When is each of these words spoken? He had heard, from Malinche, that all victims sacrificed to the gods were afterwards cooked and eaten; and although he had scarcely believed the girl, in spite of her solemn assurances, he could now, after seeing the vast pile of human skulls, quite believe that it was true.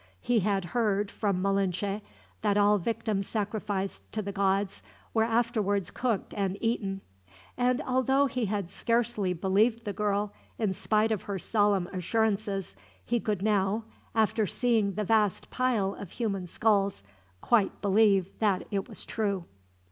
He 0.19 0.39
had 0.39 0.65
heard, 0.73 1.11
from 1.11 1.39
Malinche, 1.43 2.01
that 2.41 2.57
all 2.57 2.79
victims 2.79 3.27
sacrificed 3.27 4.11
to 4.13 4.23
the 4.23 4.31
gods 4.31 4.81
were 5.13 5.21
afterwards 5.25 5.91
cooked 5.91 6.33
and 6.35 6.57
eaten; 6.59 7.01
and 7.55 7.79
although 7.83 8.25
he 8.25 8.45
had 8.47 8.71
scarcely 8.71 9.31
believed 9.33 9.85
the 9.85 9.93
girl, 9.93 10.33
in 10.57 10.73
spite 10.73 11.11
of 11.11 11.21
her 11.29 11.37
solemn 11.37 11.85
assurances, 11.93 12.75
he 13.05 13.19
could 13.19 13.43
now, 13.43 13.83
after 14.15 14.47
seeing 14.47 14.93
the 14.95 15.03
vast 15.05 15.51
pile 15.51 15.93
of 15.93 16.13
human 16.13 16.47
skulls, 16.47 17.03
quite 17.39 17.79
believe 17.79 18.27
that 18.39 18.65
it 18.71 18.89
was 18.89 19.05
true. 19.05 19.45